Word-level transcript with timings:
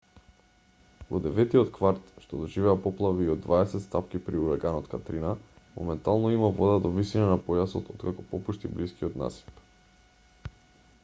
во 1.09 1.19
деветтиот 1.25 1.67
кварт 1.75 2.07
што 2.23 2.39
доживеа 2.43 2.73
поплави 2.85 3.27
и 3.27 3.29
од 3.33 3.43
20 3.43 3.83
стапки 3.83 4.23
при 4.29 4.41
ураганот 4.45 4.89
катрина 4.95 5.35
моментално 5.77 6.33
има 6.39 6.51
вода 6.63 6.81
до 6.87 6.93
висина 6.97 7.29
на 7.35 7.39
појасот 7.51 7.95
откако 7.97 8.29
попушти 8.35 8.75
блискиот 8.81 9.23
насип 9.25 10.51